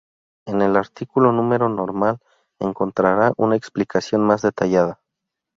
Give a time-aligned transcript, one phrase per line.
[0.47, 2.17] En el artículo número normal
[2.59, 4.99] encontrará una explicación más detallada.